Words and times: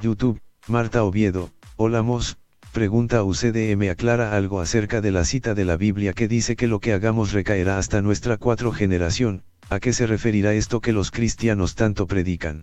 YouTube, 0.00 0.38
Marta 0.66 1.02
Oviedo, 1.02 1.50
hola 1.76 2.02
Mos, 2.02 2.36
pregunta 2.72 3.24
UCDM 3.24 3.90
aclara 3.90 4.36
algo 4.36 4.60
acerca 4.60 5.00
de 5.00 5.10
la 5.12 5.24
cita 5.24 5.54
de 5.54 5.64
la 5.64 5.78
Biblia 5.78 6.12
que 6.12 6.28
dice 6.28 6.56
que 6.56 6.66
lo 6.66 6.78
que 6.78 6.92
hagamos 6.92 7.32
recaerá 7.32 7.78
hasta 7.78 8.02
nuestra 8.02 8.36
cuatro 8.36 8.70
generación, 8.70 9.42
¿a 9.70 9.80
qué 9.80 9.92
se 9.92 10.06
referirá 10.06 10.52
esto 10.52 10.80
que 10.80 10.92
los 10.92 11.10
cristianos 11.10 11.74
tanto 11.74 12.06
predican? 12.06 12.62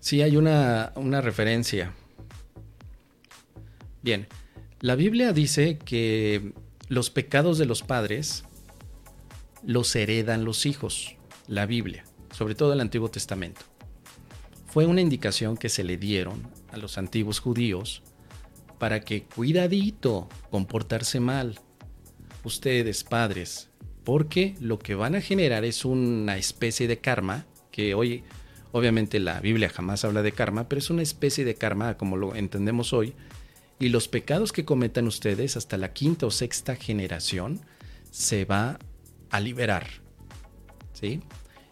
Sí, 0.00 0.22
hay 0.22 0.36
una, 0.38 0.92
una 0.96 1.20
referencia. 1.20 1.92
Bien, 4.02 4.26
la 4.80 4.96
Biblia 4.96 5.32
dice 5.32 5.78
que 5.78 6.52
los 6.88 7.10
pecados 7.10 7.58
de 7.58 7.66
los 7.66 7.82
padres 7.82 8.44
los 9.62 9.94
heredan 9.94 10.44
los 10.44 10.66
hijos, 10.66 11.16
la 11.46 11.66
Biblia, 11.66 12.04
sobre 12.30 12.54
todo 12.54 12.72
el 12.72 12.80
Antiguo 12.80 13.10
Testamento. 13.10 13.62
Fue 14.66 14.86
una 14.86 15.00
indicación 15.00 15.56
que 15.56 15.68
se 15.68 15.84
le 15.84 15.96
dieron 15.96 16.48
a 16.70 16.76
los 16.76 16.98
antiguos 16.98 17.40
judíos 17.40 18.02
para 18.78 19.00
que 19.00 19.24
cuidadito 19.24 20.28
comportarse 20.50 21.20
mal, 21.20 21.60
ustedes 22.42 23.04
padres, 23.04 23.70
porque 24.04 24.56
lo 24.60 24.78
que 24.78 24.94
van 24.94 25.14
a 25.14 25.20
generar 25.20 25.64
es 25.64 25.84
una 25.84 26.36
especie 26.36 26.88
de 26.88 26.98
karma, 26.98 27.46
que 27.70 27.94
hoy 27.94 28.24
obviamente 28.72 29.20
la 29.20 29.40
Biblia 29.40 29.68
jamás 29.68 30.04
habla 30.04 30.22
de 30.22 30.32
karma, 30.32 30.68
pero 30.68 30.78
es 30.78 30.90
una 30.90 31.02
especie 31.02 31.44
de 31.44 31.54
karma 31.54 31.96
como 31.96 32.16
lo 32.16 32.34
entendemos 32.34 32.92
hoy, 32.92 33.14
y 33.78 33.88
los 33.88 34.08
pecados 34.08 34.52
que 34.52 34.64
cometan 34.64 35.06
ustedes 35.06 35.56
hasta 35.56 35.76
la 35.76 35.92
quinta 35.92 36.26
o 36.26 36.30
sexta 36.30 36.76
generación 36.76 37.60
se 38.10 38.44
va 38.44 38.78
a 39.30 39.40
liberar. 39.40 39.86
¿Sí? 40.92 41.20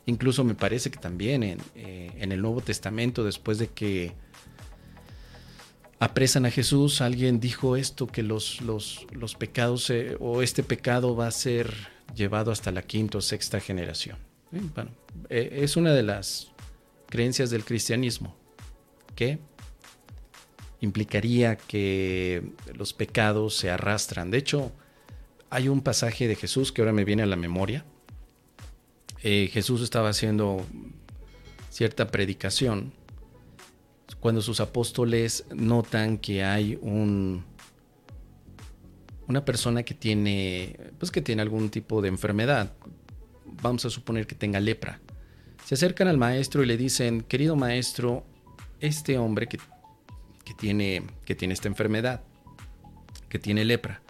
Incluso 0.07 0.45
me 0.45 0.55
parece 0.55 0.91
que 0.91 0.99
también 0.99 1.43
en, 1.43 1.59
eh, 1.75 2.11
en 2.17 2.33
el 2.33 2.41
Nuevo 2.41 2.61
Testamento, 2.61 3.25
después 3.25 3.59
de 3.59 3.69
que 3.69 4.15
apresan 6.01 6.47
a 6.47 6.51
Jesús, 6.51 7.03
alguien 7.03 7.41
dijo 7.41 7.77
esto, 7.77 8.07
que 8.07 8.23
los, 8.23 8.63
los, 8.63 9.07
los 9.13 9.35
pecados 9.35 9.91
eh, 9.91 10.17
o 10.19 10.43
este 10.43 10.63
pecado 10.63 11.15
va 11.15 11.27
a 11.27 11.31
ser 11.31 11.73
llevado 12.15 12.51
hasta 12.51 12.73
la 12.73 12.83
quinta 12.83 13.19
o 13.19 13.21
sexta 13.21 13.61
generación. 13.61 14.17
Bueno, 14.51 14.91
eh, 15.29 15.61
es 15.63 15.77
una 15.77 15.93
de 15.93 16.03
las 16.03 16.51
creencias 17.09 17.51
del 17.51 17.65
cristianismo, 17.65 18.37
que 19.15 19.39
implicaría 20.81 21.57
que 21.57 22.51
los 22.75 22.95
pecados 22.95 23.55
se 23.57 23.71
arrastran. 23.71 24.31
De 24.31 24.39
hecho, 24.39 24.73
hay 25.51 25.69
un 25.69 25.83
pasaje 25.83 26.27
de 26.27 26.37
Jesús 26.37 26.73
que 26.73 26.81
ahora 26.81 26.93
me 26.93 27.05
viene 27.05 27.23
a 27.23 27.27
la 27.27 27.37
memoria. 27.37 27.85
Eh, 29.23 29.49
Jesús 29.53 29.83
estaba 29.83 30.09
haciendo 30.09 30.65
cierta 31.69 32.09
predicación 32.09 32.93
cuando 34.19 34.43
sus 34.43 34.61
apóstoles 34.61 35.45
notan 35.55 36.19
que 36.19 36.45
hay 36.45 36.79
un 36.83 37.45
una 39.29 39.45
persona 39.45 39.83
que 39.83 39.95
tiene 39.95 40.77
pues 40.99 41.11
que 41.11 41.23
tiene 41.23 41.43
algún 41.43 41.71
tipo 41.71 42.03
de 42.03 42.09
enfermedad 42.09 42.73
vamos 43.63 43.85
a 43.85 43.91
suponer 43.91 44.27
que 44.27 44.35
tenga 44.35 44.59
lepra 44.59 45.01
se 45.65 45.75
acercan 45.75 46.09
al 46.09 46.19
maestro 46.19 46.63
y 46.65 46.67
le 46.67 46.77
dicen 46.77 47.21
querido 47.23 47.55
maestro 47.55 48.25
este 48.81 49.19
hombre 49.19 49.47
que 49.47 49.59
tiene, 50.61 51.03
que 51.25 51.35
tiene 51.35 51.55
esta 51.55 51.69
enfermedad, 51.69 52.23
que 53.29 53.39
tiene 53.39 53.65
lepra. 53.65 54.03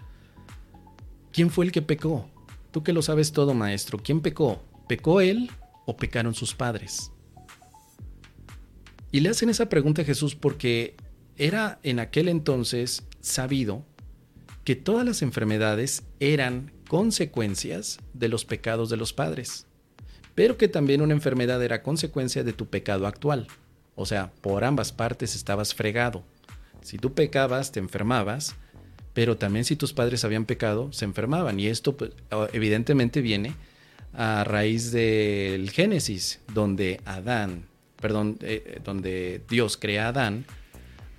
¿Quién 1.33 1.51
fue 1.51 1.65
el 1.65 1.73
que 1.73 1.83
pecó? 1.83 2.29
Tú 2.73 2.83
que 2.83 2.93
lo 2.93 3.03
sabes 3.03 3.33
todo, 3.33 3.55
maestro. 3.55 3.99
¿Quién 3.99 4.21
pecó? 4.21 4.63
¿Pecó 4.91 5.21
él 5.21 5.53
o 5.87 5.97
pecaron 5.97 6.35
sus 6.35 6.57
padres? 6.57 7.13
Y 9.13 9.21
le 9.21 9.29
hacen 9.29 9.49
esa 9.49 9.69
pregunta 9.69 10.03
a 10.03 10.05
Jesús 10.05 10.35
porque 10.35 10.97
era 11.37 11.79
en 11.85 12.01
aquel 12.01 12.29
entonces 12.29 13.05
sabido 13.21 13.85
que 14.65 14.75
todas 14.75 15.07
las 15.07 15.23
enfermedades 15.23 16.03
eran 16.19 16.73
consecuencias 16.89 18.01
de 18.15 18.29
los 18.29 18.45
pecados 18.45 18.91
de 18.91 18.97
los 18.97 19.13
padres, 19.13 19.69
pero 20.35 20.57
que 20.57 20.67
también 20.67 21.03
una 21.03 21.15
enfermedad 21.15 21.63
era 21.63 21.85
consecuencia 21.85 22.43
de 22.43 22.53
tu 22.53 22.67
pecado 22.67 23.07
actual. 23.07 23.47
O 23.95 24.07
sea, 24.07 24.33
por 24.41 24.65
ambas 24.65 24.91
partes 24.91 25.37
estabas 25.37 25.73
fregado. 25.73 26.25
Si 26.83 26.99
tú 26.99 27.15
pecabas, 27.15 27.71
te 27.71 27.79
enfermabas, 27.79 28.57
pero 29.13 29.37
también 29.37 29.65
si 29.65 29.77
tus 29.77 29.93
padres 29.93 30.25
habían 30.25 30.47
pecado, 30.47 30.93
se 30.93 31.05
enfermaban. 31.05 31.61
Y 31.61 31.69
esto 31.69 31.97
pues, 31.97 32.11
evidentemente 32.53 33.21
viene 33.21 33.55
a 34.13 34.45
raíz 34.45 34.93
del 34.93 35.71
Génesis, 35.71 36.41
donde 36.53 37.01
Adán, 37.05 37.67
perdón, 37.97 38.39
eh, 38.43 38.63
eh, 38.67 38.81
donde 38.85 39.43
Dios 39.49 39.77
crea 39.77 40.07
a 40.07 40.09
Adán, 40.09 40.47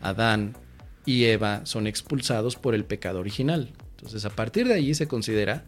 Adán 0.01 0.57
y 1.05 1.25
Eva 1.25 1.65
son 1.65 1.87
expulsados 1.87 2.55
por 2.55 2.75
el 2.75 2.85
pecado 2.85 3.19
original. 3.19 3.73
Entonces, 3.91 4.25
a 4.25 4.29
partir 4.29 4.67
de 4.67 4.73
allí 4.73 4.93
se 4.93 5.07
considera 5.07 5.65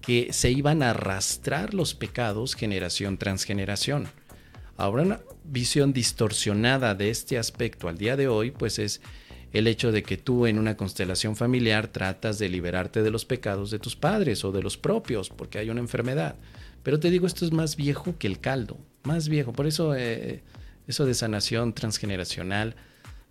que 0.00 0.32
se 0.32 0.50
iban 0.50 0.82
a 0.82 0.90
arrastrar 0.90 1.74
los 1.74 1.94
pecados 1.94 2.54
generación 2.54 3.18
tras 3.18 3.44
generación. 3.44 4.08
Ahora 4.76 5.02
una 5.02 5.20
visión 5.44 5.92
distorsionada 5.92 6.94
de 6.94 7.10
este 7.10 7.38
aspecto 7.38 7.88
al 7.88 7.98
día 7.98 8.16
de 8.16 8.28
hoy, 8.28 8.50
pues 8.50 8.78
es 8.78 9.00
el 9.56 9.66
hecho 9.66 9.92
de 9.92 10.02
que 10.02 10.16
tú 10.16 10.46
en 10.46 10.58
una 10.58 10.76
constelación 10.76 11.36
familiar 11.36 11.88
tratas 11.88 12.38
de 12.38 12.48
liberarte 12.48 13.02
de 13.02 13.10
los 13.10 13.24
pecados 13.24 13.70
de 13.70 13.78
tus 13.78 13.96
padres 13.96 14.44
o 14.44 14.52
de 14.52 14.62
los 14.62 14.76
propios, 14.76 15.30
porque 15.30 15.58
hay 15.58 15.70
una 15.70 15.80
enfermedad. 15.80 16.36
Pero 16.82 17.00
te 17.00 17.10
digo, 17.10 17.26
esto 17.26 17.44
es 17.44 17.52
más 17.52 17.76
viejo 17.76 18.16
que 18.18 18.26
el 18.26 18.38
caldo, 18.38 18.78
más 19.02 19.28
viejo. 19.28 19.52
Por 19.52 19.66
eso 19.66 19.94
eh, 19.96 20.42
eso 20.86 21.04
de 21.04 21.14
sanación 21.14 21.72
transgeneracional 21.72 22.76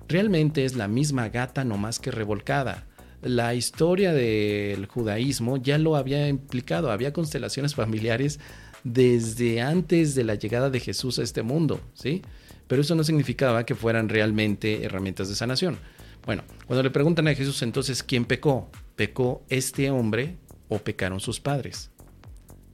realmente 0.07 0.65
es 0.65 0.75
la 0.75 0.87
misma 0.87 1.29
gata, 1.29 1.63
no 1.63 1.77
más 1.77 1.99
que 1.99 2.11
revolcada. 2.11 2.85
La 3.21 3.55
historia 3.55 4.13
del 4.13 4.85
judaísmo 4.85 5.57
ya 5.57 5.77
lo 5.77 5.95
había 5.95 6.27
implicado, 6.27 6.91
había 6.91 7.13
constelaciones 7.13 7.75
familiares 7.75 8.39
desde 8.83 9.61
antes 9.61 10.15
de 10.15 10.23
la 10.23 10.35
llegada 10.35 10.69
de 10.69 10.79
Jesús 10.79 11.17
a 11.17 11.23
este 11.23 11.41
mundo, 11.41 11.81
¿sí? 11.93 12.21
Pero 12.67 12.81
eso 12.81 12.95
no 12.95 13.03
significaba 13.03 13.65
que 13.65 13.75
fueran 13.75 14.09
realmente 14.09 14.83
herramientas 14.83 15.29
de 15.29 15.35
sanación. 15.35 15.77
Bueno, 16.25 16.43
cuando 16.65 16.81
le 16.81 16.89
preguntan 16.89 17.27
a 17.27 17.35
Jesús 17.35 17.61
entonces, 17.61 18.01
¿quién 18.01 18.25
pecó? 18.25 18.69
¿Pecó 18.95 19.43
este 19.49 19.91
hombre 19.91 20.37
o 20.69 20.79
pecaron 20.79 21.19
sus 21.19 21.39
padres? 21.39 21.91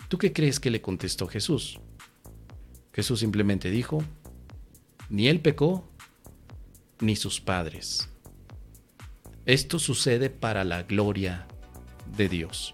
¿Tú 0.07 0.17
qué 0.17 0.31
crees 0.31 0.59
que 0.59 0.72
le 0.72 0.81
contestó 0.81 1.28
Jesús? 1.28 1.79
Jesús 2.94 3.19
simplemente 3.19 3.69
dijo, 3.69 4.03
ni 5.09 5.28
él 5.28 5.41
pecó, 5.41 5.89
ni 7.01 7.16
sus 7.16 7.41
padres. 7.41 8.09
Esto 9.45 9.79
sucede 9.79 10.29
para 10.29 10.63
la 10.63 10.83
gloria 10.83 11.47
de 12.16 12.29
Dios. 12.29 12.73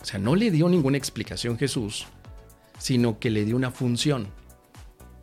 O 0.00 0.04
sea, 0.04 0.20
no 0.20 0.36
le 0.36 0.52
dio 0.52 0.68
ninguna 0.68 0.98
explicación 0.98 1.58
Jesús, 1.58 2.06
sino 2.78 3.18
que 3.18 3.30
le 3.30 3.44
dio 3.44 3.56
una 3.56 3.70
función. 3.72 4.28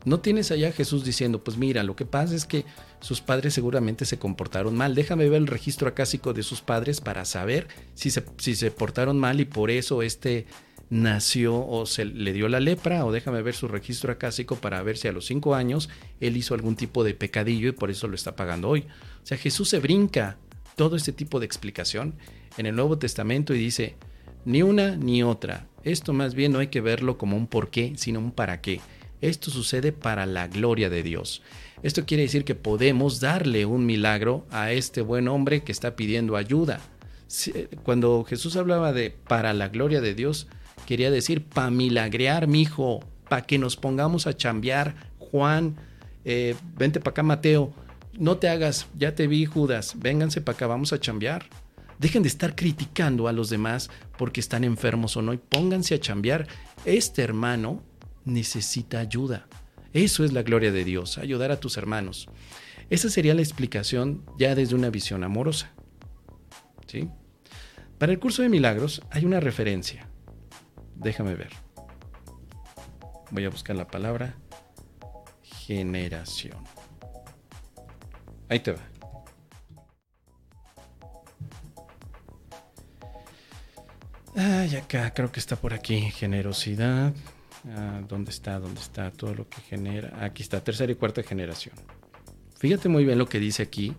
No 0.05 0.19
tienes 0.19 0.51
allá 0.51 0.71
Jesús 0.71 1.03
diciendo, 1.03 1.43
pues 1.43 1.57
mira, 1.57 1.83
lo 1.83 1.95
que 1.95 2.05
pasa 2.05 2.35
es 2.35 2.45
que 2.45 2.65
sus 2.99 3.21
padres 3.21 3.53
seguramente 3.53 4.05
se 4.05 4.19
comportaron 4.19 4.75
mal. 4.75 4.95
Déjame 4.95 5.29
ver 5.29 5.41
el 5.41 5.47
registro 5.47 5.87
acásico 5.87 6.33
de 6.33 6.43
sus 6.43 6.61
padres 6.61 7.01
para 7.01 7.25
saber 7.25 7.67
si 7.93 8.11
se, 8.11 8.23
si 8.37 8.55
se 8.55 8.71
portaron 8.71 9.19
mal 9.19 9.39
y 9.39 9.45
por 9.45 9.71
eso 9.71 10.01
este 10.01 10.45
nació 10.89 11.65
o 11.65 11.85
se 11.85 12.05
le 12.05 12.33
dio 12.33 12.47
la 12.49 12.59
lepra 12.59 13.03
o 13.05 13.11
déjame 13.11 13.41
ver 13.41 13.55
su 13.55 13.67
registro 13.67 14.11
acásico 14.11 14.57
para 14.57 14.83
ver 14.83 14.97
si 14.97 15.07
a 15.07 15.11
los 15.11 15.25
cinco 15.25 15.55
años 15.55 15.89
él 16.19 16.37
hizo 16.37 16.53
algún 16.53 16.75
tipo 16.75 17.03
de 17.03 17.15
pecadillo 17.15 17.69
y 17.69 17.71
por 17.71 17.89
eso 17.89 18.07
lo 18.07 18.15
está 18.15 18.35
pagando 18.35 18.69
hoy. 18.69 18.81
O 19.23 19.25
sea, 19.25 19.37
Jesús 19.37 19.69
se 19.69 19.79
brinca 19.79 20.37
todo 20.75 20.95
este 20.95 21.11
tipo 21.11 21.39
de 21.39 21.45
explicación 21.45 22.15
en 22.57 22.65
el 22.65 22.75
Nuevo 22.75 22.97
Testamento 22.97 23.53
y 23.53 23.57
dice, 23.57 23.95
ni 24.45 24.61
una 24.61 24.95
ni 24.95 25.23
otra. 25.23 25.67
Esto 25.83 26.13
más 26.13 26.35
bien 26.35 26.51
no 26.51 26.59
hay 26.59 26.67
que 26.67 26.81
verlo 26.81 27.17
como 27.17 27.37
un 27.37 27.47
por 27.47 27.69
qué, 27.69 27.93
sino 27.97 28.19
un 28.19 28.31
para 28.31 28.61
qué. 28.61 28.81
Esto 29.23 29.51
sucede 29.51 29.93
para 29.93 30.25
la 30.25 30.49
gloria 30.49 30.89
de 30.89 31.01
Dios. 31.01 31.41
Esto 31.81 32.05
quiere 32.05 32.23
decir 32.23 32.43
que 32.43 32.55
podemos 32.55 33.21
darle 33.21 33.65
un 33.65 33.85
milagro 33.85 34.45
a 34.51 34.73
este 34.73 35.01
buen 35.01 35.29
hombre 35.29 35.63
que 35.63 35.71
está 35.71 35.95
pidiendo 35.95 36.35
ayuda. 36.35 36.81
Cuando 37.83 38.25
Jesús 38.25 38.57
hablaba 38.57 38.91
de 38.91 39.11
para 39.11 39.53
la 39.53 39.69
gloria 39.69 40.01
de 40.01 40.13
Dios, 40.13 40.47
quería 40.85 41.09
decir 41.09 41.41
para 41.41 41.71
milagrear, 41.71 42.47
mi 42.47 42.63
hijo, 42.63 42.99
para 43.29 43.43
que 43.43 43.57
nos 43.57 43.77
pongamos 43.77 44.27
a 44.27 44.35
chambear. 44.35 44.93
Juan, 45.19 45.77
eh, 46.25 46.55
vente 46.75 46.99
para 46.99 47.11
acá, 47.11 47.23
Mateo. 47.23 47.73
No 48.19 48.39
te 48.39 48.49
hagas, 48.49 48.87
ya 48.99 49.15
te 49.15 49.27
vi, 49.27 49.45
Judas. 49.45 49.93
Vénganse 49.99 50.41
para 50.41 50.57
acá, 50.57 50.67
vamos 50.67 50.91
a 50.91 50.99
chambear. 50.99 51.45
Dejen 51.97 52.23
de 52.23 52.27
estar 52.27 52.55
criticando 52.55 53.29
a 53.29 53.31
los 53.31 53.49
demás 53.49 53.89
porque 54.17 54.41
están 54.41 54.65
enfermos 54.65 55.15
o 55.15 55.21
no 55.21 55.33
y 55.33 55.37
pónganse 55.37 55.95
a 55.95 55.99
chambear. 56.01 56.45
Este 56.83 57.21
hermano 57.21 57.81
necesita 58.25 58.99
ayuda. 58.99 59.47
Eso 59.93 60.23
es 60.23 60.33
la 60.33 60.43
gloria 60.43 60.71
de 60.71 60.83
Dios, 60.83 61.17
ayudar 61.17 61.51
a 61.51 61.59
tus 61.59 61.77
hermanos. 61.77 62.27
Esa 62.89 63.09
sería 63.09 63.33
la 63.33 63.41
explicación 63.41 64.25
ya 64.37 64.55
desde 64.55 64.75
una 64.75 64.89
visión 64.89 65.23
amorosa. 65.23 65.71
¿Sí? 66.87 67.09
Para 67.97 68.11
el 68.11 68.19
curso 68.19 68.41
de 68.41 68.49
milagros 68.49 69.01
hay 69.11 69.25
una 69.25 69.39
referencia. 69.39 70.09
Déjame 70.95 71.35
ver. 71.35 71.51
voy 73.31 73.45
a 73.45 73.49
buscar 73.49 73.75
la 73.75 73.87
palabra 73.87 74.35
generación. 75.65 76.57
Ahí 78.49 78.59
te 78.59 78.73
va. 78.73 78.81
Ay, 84.35 84.75
acá 84.75 85.13
creo 85.13 85.31
que 85.31 85.39
está 85.39 85.55
por 85.55 85.73
aquí. 85.73 86.11
Generosidad. 86.11 87.13
Ah, 87.69 88.01
¿Dónde 88.07 88.31
está? 88.31 88.59
¿Dónde 88.59 88.81
está 88.81 89.11
todo 89.11 89.33
lo 89.33 89.47
que 89.47 89.61
genera? 89.61 90.23
Aquí 90.23 90.43
está, 90.43 90.63
tercera 90.63 90.91
y 90.91 90.95
cuarta 90.95 91.23
generación. 91.23 91.75
Fíjate 92.57 92.89
muy 92.89 93.05
bien 93.05 93.17
lo 93.17 93.27
que 93.27 93.39
dice 93.39 93.63
aquí. 93.63 93.93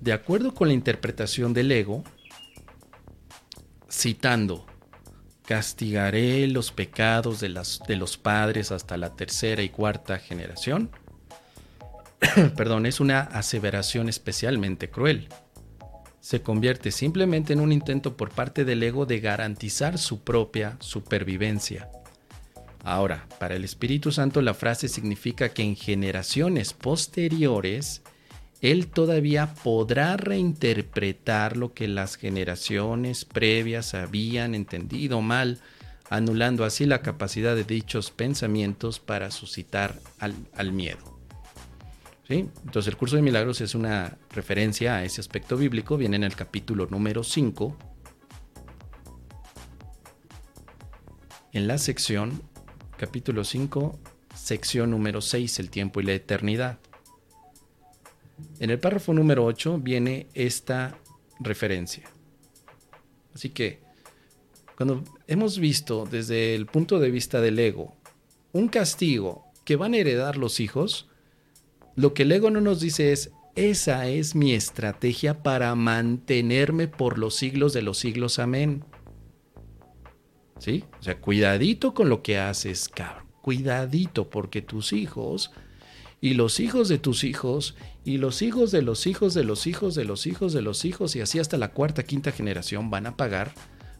De 0.00 0.12
acuerdo 0.12 0.54
con 0.54 0.68
la 0.68 0.74
interpretación 0.74 1.52
del 1.52 1.70
ego, 1.70 2.02
citando, 3.90 4.66
castigaré 5.44 6.48
los 6.48 6.72
pecados 6.72 7.40
de, 7.40 7.48
las, 7.48 7.80
de 7.86 7.96
los 7.96 8.16
padres 8.16 8.72
hasta 8.72 8.96
la 8.96 9.14
tercera 9.14 9.62
y 9.62 9.68
cuarta 9.68 10.18
generación. 10.18 10.90
Perdón, 12.56 12.86
es 12.86 12.98
una 13.00 13.20
aseveración 13.20 14.08
especialmente 14.08 14.90
cruel 14.90 15.28
se 16.22 16.40
convierte 16.40 16.92
simplemente 16.92 17.52
en 17.52 17.58
un 17.58 17.72
intento 17.72 18.16
por 18.16 18.30
parte 18.30 18.64
del 18.64 18.80
ego 18.84 19.06
de 19.06 19.18
garantizar 19.18 19.98
su 19.98 20.22
propia 20.22 20.76
supervivencia. 20.78 21.90
Ahora, 22.84 23.28
para 23.38 23.54
el 23.54 23.64
Espíritu 23.64 24.10
Santo 24.10 24.42
la 24.42 24.54
frase 24.54 24.88
significa 24.88 25.50
que 25.50 25.62
en 25.62 25.76
generaciones 25.76 26.72
posteriores, 26.72 28.02
Él 28.60 28.88
todavía 28.88 29.54
podrá 29.54 30.16
reinterpretar 30.16 31.56
lo 31.56 31.74
que 31.74 31.86
las 31.86 32.16
generaciones 32.16 33.24
previas 33.24 33.94
habían 33.94 34.56
entendido 34.56 35.20
mal, 35.20 35.60
anulando 36.10 36.64
así 36.64 36.84
la 36.84 37.02
capacidad 37.02 37.54
de 37.54 37.64
dichos 37.64 38.10
pensamientos 38.10 38.98
para 38.98 39.30
suscitar 39.30 39.94
al, 40.18 40.72
miedo. 40.72 41.20
Entonces 42.28 42.88
el 42.88 42.96
curso 42.96 43.16
de 43.16 43.22
milagros 43.22 43.60
es 43.60 43.74
una 43.74 44.16
referencia 44.30 44.96
a 44.96 45.04
ese 45.04 45.20
aspecto 45.20 45.56
bíblico, 45.56 45.98
viene 45.98 46.16
en 46.16 46.24
el 46.24 46.34
capítulo 46.34 46.86
número 46.86 47.22
5, 47.22 47.76
en 51.52 51.66
la 51.66 51.76
sección, 51.76 52.42
capítulo 53.02 53.42
5, 53.42 53.98
sección 54.32 54.92
número 54.92 55.20
6, 55.20 55.58
el 55.58 55.70
tiempo 55.70 56.00
y 56.00 56.04
la 56.04 56.12
eternidad. 56.12 56.78
En 58.60 58.70
el 58.70 58.78
párrafo 58.78 59.12
número 59.12 59.44
8 59.44 59.78
viene 59.78 60.28
esta 60.34 60.96
referencia. 61.40 62.04
Así 63.34 63.48
que, 63.48 63.80
cuando 64.76 65.02
hemos 65.26 65.58
visto 65.58 66.06
desde 66.08 66.54
el 66.54 66.66
punto 66.66 67.00
de 67.00 67.10
vista 67.10 67.40
del 67.40 67.58
ego 67.58 67.96
un 68.52 68.68
castigo 68.68 69.46
que 69.64 69.74
van 69.74 69.94
a 69.94 69.96
heredar 69.96 70.36
los 70.36 70.60
hijos, 70.60 71.08
lo 71.96 72.14
que 72.14 72.22
el 72.22 72.30
ego 72.30 72.52
no 72.52 72.60
nos 72.60 72.78
dice 72.78 73.10
es, 73.10 73.32
esa 73.56 74.06
es 74.06 74.36
mi 74.36 74.54
estrategia 74.54 75.42
para 75.42 75.74
mantenerme 75.74 76.86
por 76.86 77.18
los 77.18 77.34
siglos 77.34 77.72
de 77.72 77.82
los 77.82 77.98
siglos. 77.98 78.38
Amén. 78.38 78.84
¿Sí? 80.62 80.84
O 81.00 81.02
sea, 81.02 81.20
cuidadito 81.20 81.92
con 81.92 82.08
lo 82.08 82.22
que 82.22 82.38
haces, 82.38 82.88
cabrón. 82.88 83.26
Cuidadito, 83.42 84.30
porque 84.30 84.62
tus 84.62 84.92
hijos 84.92 85.50
y 86.20 86.34
los 86.34 86.60
hijos 86.60 86.88
de 86.88 86.98
tus 86.98 87.24
hijos 87.24 87.74
y 88.04 88.18
los 88.18 88.42
hijos 88.42 88.70
de 88.70 88.80
los 88.80 89.08
hijos 89.08 89.34
de 89.34 89.42
los 89.42 89.66
hijos 89.66 89.96
de 89.96 90.04
los 90.04 90.28
hijos 90.28 90.52
de 90.52 90.62
los 90.62 90.84
hijos 90.84 91.16
y 91.16 91.20
así 91.20 91.40
hasta 91.40 91.58
la 91.58 91.72
cuarta, 91.72 92.04
quinta 92.04 92.30
generación 92.30 92.90
van 92.90 93.08
a 93.08 93.16
pagar 93.16 93.52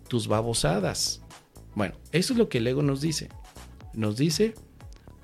tus 0.07 0.29
babosadas. 0.29 1.21
Bueno, 1.75 1.97
eso 2.13 2.33
es 2.33 2.39
lo 2.39 2.49
que 2.49 2.59
el 2.59 2.69
ego 2.69 2.83
nos 2.83 3.01
dice. 3.01 3.29
Nos 3.93 4.17
dice, 4.17 4.55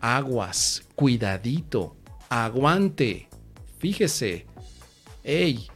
aguas, 0.00 0.88
cuidadito, 0.96 1.96
aguante, 2.30 3.28
fíjese, 3.78 4.46
ey. 5.22 5.68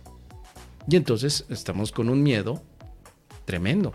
Y 0.89 0.97
entonces 0.97 1.47
estamos 1.49 1.93
con 1.93 2.09
un 2.09 2.21
miedo 2.21 2.65
tremendo. 3.45 3.95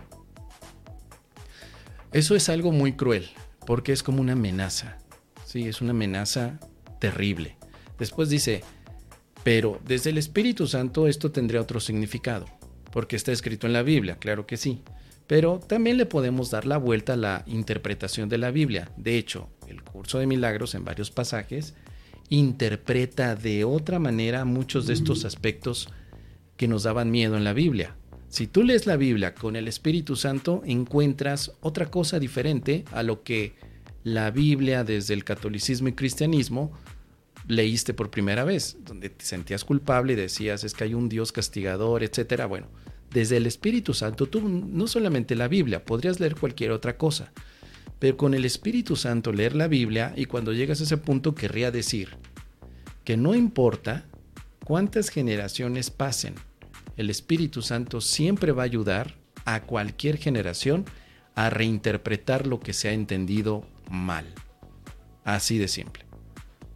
Eso 2.12 2.34
es 2.34 2.48
algo 2.48 2.72
muy 2.72 2.94
cruel, 2.94 3.28
porque 3.66 3.92
es 3.92 4.02
como 4.02 4.22
una 4.22 4.32
amenaza. 4.32 4.98
Sí, 5.44 5.68
es 5.68 5.82
una 5.82 5.90
amenaza 5.90 6.58
terrible. 7.00 7.56
Después 7.98 8.30
dice, 8.30 8.62
pero 9.44 9.78
desde 9.84 10.10
el 10.10 10.18
Espíritu 10.18 10.66
Santo 10.66 11.06
esto 11.06 11.30
tendría 11.30 11.60
otro 11.60 11.80
significado, 11.80 12.46
porque 12.92 13.16
está 13.16 13.30
escrito 13.30 13.66
en 13.66 13.74
la 13.74 13.82
Biblia, 13.82 14.16
claro 14.18 14.46
que 14.46 14.56
sí. 14.56 14.82
Pero 15.26 15.60
también 15.60 15.98
le 15.98 16.06
podemos 16.06 16.50
dar 16.50 16.64
la 16.64 16.78
vuelta 16.78 17.12
a 17.12 17.16
la 17.16 17.44
interpretación 17.46 18.30
de 18.30 18.38
la 18.38 18.50
Biblia. 18.50 18.90
De 18.96 19.18
hecho, 19.18 19.50
el 19.66 19.82
curso 19.82 20.18
de 20.18 20.26
milagros 20.26 20.74
en 20.74 20.84
varios 20.84 21.10
pasajes 21.10 21.74
interpreta 22.30 23.36
de 23.36 23.64
otra 23.64 23.98
manera 23.98 24.46
muchos 24.46 24.86
de 24.86 24.94
estos 24.94 25.26
aspectos 25.26 25.90
que 26.56 26.68
nos 26.68 26.84
daban 26.84 27.10
miedo 27.10 27.36
en 27.36 27.44
la 27.44 27.52
Biblia. 27.52 27.97
Si 28.28 28.46
tú 28.46 28.62
lees 28.62 28.86
la 28.86 28.96
Biblia 28.96 29.34
con 29.34 29.56
el 29.56 29.68
Espíritu 29.68 30.14
Santo, 30.14 30.62
encuentras 30.66 31.52
otra 31.60 31.90
cosa 31.90 32.18
diferente 32.18 32.84
a 32.92 33.02
lo 33.02 33.22
que 33.22 33.54
la 34.04 34.30
Biblia 34.30 34.84
desde 34.84 35.14
el 35.14 35.24
catolicismo 35.24 35.88
y 35.88 35.92
cristianismo 35.92 36.72
leíste 37.46 37.94
por 37.94 38.10
primera 38.10 38.44
vez, 38.44 38.76
donde 38.84 39.08
te 39.08 39.24
sentías 39.24 39.64
culpable 39.64 40.12
y 40.12 40.16
decías 40.16 40.62
es 40.62 40.74
que 40.74 40.84
hay 40.84 40.94
un 40.94 41.08
Dios 41.08 41.32
castigador, 41.32 42.02
etcétera. 42.02 42.44
Bueno, 42.44 42.68
desde 43.10 43.38
el 43.38 43.46
Espíritu 43.46 43.94
Santo, 43.94 44.26
tú 44.26 44.46
no 44.46 44.86
solamente 44.86 45.34
la 45.34 45.48
Biblia, 45.48 45.84
podrías 45.84 46.20
leer 46.20 46.36
cualquier 46.36 46.72
otra 46.72 46.98
cosa. 46.98 47.32
Pero 47.98 48.16
con 48.18 48.34
el 48.34 48.44
Espíritu 48.44 48.94
Santo 48.94 49.32
leer 49.32 49.56
la 49.56 49.66
Biblia 49.66 50.12
y 50.14 50.26
cuando 50.26 50.52
llegas 50.52 50.80
a 50.80 50.84
ese 50.84 50.98
punto 50.98 51.34
querría 51.34 51.70
decir 51.70 52.10
que 53.04 53.16
no 53.16 53.34
importa 53.34 54.04
cuántas 54.64 55.08
generaciones 55.08 55.90
pasen, 55.90 56.34
el 56.98 57.10
Espíritu 57.10 57.62
Santo 57.62 58.00
siempre 58.00 58.52
va 58.52 58.62
a 58.62 58.66
ayudar 58.66 59.14
a 59.44 59.62
cualquier 59.62 60.18
generación 60.18 60.84
a 61.36 61.48
reinterpretar 61.48 62.46
lo 62.46 62.58
que 62.58 62.72
se 62.72 62.88
ha 62.88 62.92
entendido 62.92 63.64
mal. 63.88 64.26
Así 65.24 65.58
de 65.58 65.68
simple. 65.68 66.04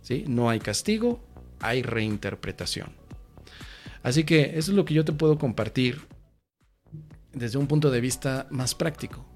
¿Sí? 0.01 0.25
No 0.29 0.49
hay 0.49 0.61
castigo, 0.61 1.21
hay 1.61 1.83
reinterpretación. 1.83 2.93
Así 4.05 4.23
que 4.23 4.57
eso 4.57 4.71
es 4.71 4.77
lo 4.77 4.85
que 4.85 4.95
yo 4.95 5.05
te 5.05 5.13
puedo 5.13 5.39
compartir 5.39 6.01
desde 7.33 7.59
un 7.59 7.67
punto 7.67 7.91
de 7.91 8.01
vista 8.01 8.47
más 8.51 8.77
práctico. 8.77 9.27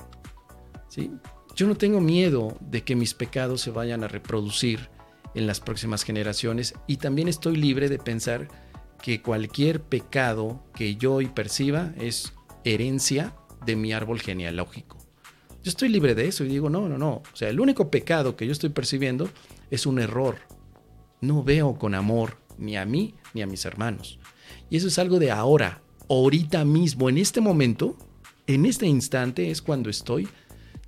¿Sí? 0.89 1.11
Yo 1.57 1.67
no 1.67 1.75
tengo 1.75 2.01
miedo 2.01 2.57
de 2.61 2.85
que 2.85 2.95
mis 2.95 3.13
pecados 3.13 3.61
se 3.61 3.73
vayan 3.73 4.05
a 4.05 4.09
reproducir 4.09 4.89
en 5.35 5.49
las 5.49 5.59
próximas 5.59 6.05
generaciones 6.05 6.75
y 6.87 6.99
también 6.99 7.27
estoy 7.27 7.57
libre 7.57 7.89
de 7.89 7.99
pensar 7.99 8.47
que 9.03 9.23
cualquier 9.23 9.83
pecado 9.83 10.63
que 10.75 10.97
yo 10.97 11.15
hoy 11.15 11.27
perciba 11.27 11.93
es 11.99 12.35
herencia 12.65 13.35
de 13.65 13.77
mi 13.77 13.93
árbol 13.93 14.21
genealógico. 14.21 14.97
Yo 15.63 15.71
estoy 15.71 15.89
libre 15.89 16.15
de 16.15 16.29
eso 16.29 16.45
y 16.45 16.49
digo, 16.49 16.71
no, 16.71 16.89
no, 16.89 16.97
no. 16.97 17.23
O 17.33 17.37
sea, 17.37 17.49
el 17.49 17.59
único 17.59 17.91
pecado 17.91 18.37
que 18.37 18.47
yo 18.47 18.53
estoy 18.53 18.71
percibiendo 18.71 19.29
es 19.71 19.87
un 19.87 19.99
error. 19.99 20.37
No 21.21 21.43
veo 21.43 21.75
con 21.75 21.95
amor 21.95 22.39
ni 22.59 22.77
a 22.77 22.85
mí 22.85 23.15
ni 23.35 23.43
a 23.43 23.47
mis 23.47 23.65
hermanos. 23.65 24.19
Y 24.71 24.77
eso 24.77 24.89
es 24.89 24.99
algo 24.99 25.19
de 25.19 25.31
ahora, 25.31 25.83
ahorita 26.09 26.65
mismo, 26.65 27.09
en 27.09 27.19
este 27.19 27.41
momento, 27.41 27.97
en 28.47 28.65
este 28.65 28.87
instante 28.87 29.51
es 29.51 29.61
cuando 29.61 29.91
estoy 29.91 30.29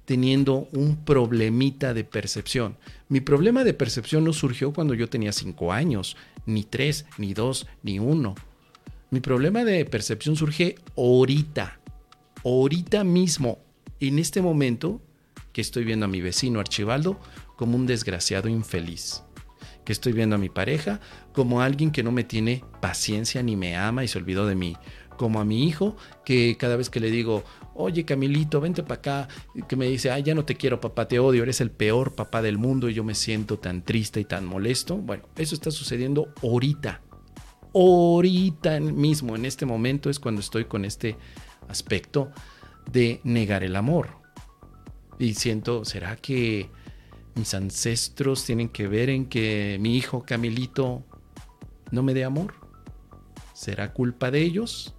teniendo 0.09 0.71
un 0.73 0.97
problemita 0.97 1.93
de 1.93 2.03
percepción. 2.03 2.79
Mi 3.11 3.21
problema 3.21 3.63
de 3.63 3.75
percepción 3.75 4.25
no 4.25 4.33
surgió 4.33 4.73
cuando 4.73 4.95
yo 4.95 5.11
tenía 5.11 5.33
cinco 5.33 5.71
años, 5.71 6.17
ni 6.47 6.65
tres, 6.65 7.05
ni 7.19 7.35
dos, 7.35 7.67
ni 7.83 7.99
uno. 7.99 8.35
Mi 9.11 9.21
problema 9.21 9.65
de 9.65 9.85
percepción 9.85 10.35
surge 10.35 10.77
ahorita, 10.97 11.79
ahorita 12.43 13.05
mismo, 13.05 13.59
en 14.01 14.19
este 14.19 14.41
momento 14.41 15.03
que 15.53 15.61
estoy 15.61 15.85
viendo 15.85 16.07
a 16.07 16.09
mi 16.09 16.23
vecino 16.23 16.59
Archibaldo 16.59 17.21
como 17.57 17.77
un 17.77 17.87
desgraciado 17.87 18.49
infeliz, 18.49 19.25
que 19.85 19.93
estoy 19.93 20.15
viendo 20.15 20.37
a 20.37 20.39
mi 20.39 20.49
pareja 20.49 21.01
como 21.35 21.61
alguien 21.61 21.91
que 21.91 22.03
no 22.03 22.13
me 22.13 22.25
tiene 22.25 22.65
paciencia 22.81 23.43
ni 23.43 23.57
me 23.57 23.77
ama 23.77 24.05
y 24.05 24.09
se 24.09 24.17
olvidó 24.17 24.47
de 24.47 24.55
mí, 24.55 24.75
como 25.19 25.41
a 25.41 25.45
mi 25.45 25.65
hijo 25.65 25.97
que 26.25 26.57
cada 26.59 26.77
vez 26.77 26.89
que 26.89 27.01
le 27.01 27.11
digo, 27.11 27.45
oye 27.75 28.07
Camilito, 28.07 28.63
vente 28.63 28.83
para 28.83 28.95
acá, 28.95 29.29
que 29.69 29.77
me 29.77 29.87
dice, 29.87 30.11
ay, 30.11 30.23
ya 30.23 30.35
no 30.35 30.47
te 30.47 30.55
quiero 30.55 30.81
papá, 30.81 31.07
te 31.07 31.19
odio, 31.19 31.43
eres 31.43 31.61
el 31.61 31.71
peor 31.71 32.15
papá 32.15 32.41
del 32.41 32.57
mundo 32.57 32.89
y 32.89 32.95
yo 32.95 33.05
me 33.05 33.15
siento 33.15 33.59
tan 33.59 33.83
triste 33.83 34.21
y 34.21 34.25
tan 34.25 34.47
molesto. 34.47 34.97
Bueno, 34.97 35.25
eso 35.37 35.55
está 35.55 35.71
sucediendo 35.71 36.33
ahorita. 36.43 37.03
Ahorita 37.75 38.81
mismo, 38.81 39.37
en 39.37 39.45
este 39.45 39.67
momento 39.67 40.09
es 40.09 40.19
cuando 40.19 40.41
estoy 40.41 40.65
con 40.65 40.87
este 40.87 41.17
aspecto 41.69 42.31
de 42.91 43.21
negar 43.25 43.63
el 43.63 43.77
amor. 43.77 44.09
Y 45.19 45.35
siento, 45.35 45.85
¿será 45.85 46.17
que 46.17 46.71
mis 47.35 47.55
ancestros 47.55 48.45
tienen 48.45 48.69
que 48.69 48.89
ver 48.89 49.11
en 49.11 49.27
que 49.27 49.77
mi 49.81 49.97
hijo 49.97 50.25
Camilito 50.25 51.05
no 51.91 52.03
me 52.03 52.15
dé 52.15 52.25
amor? 52.25 52.55
¿Será 53.55 53.93
culpa 53.93 54.31
de 54.31 54.43
ellos? 54.43 54.95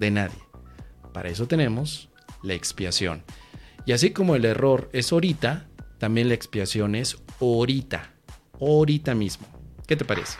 De 0.00 0.10
nadie. 0.10 0.42
Para 1.12 1.28
eso 1.28 1.46
tenemos 1.46 2.08
la 2.42 2.54
expiación. 2.54 3.22
Y 3.84 3.92
así 3.92 4.12
como 4.12 4.34
el 4.34 4.46
error 4.46 4.88
es 4.94 5.12
ahorita, 5.12 5.68
también 5.98 6.28
la 6.28 6.34
expiación 6.34 6.94
es 6.94 7.22
ahorita, 7.38 8.10
ahorita 8.58 9.14
mismo. 9.14 9.46
¿Qué 9.86 9.96
te 9.96 10.06
parece? 10.06 10.38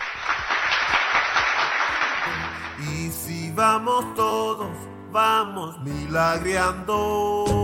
Y 2.90 3.10
si 3.10 3.50
vamos 3.50 4.14
todos, 4.14 4.74
vamos 5.12 5.78
milagreando. 5.82 7.59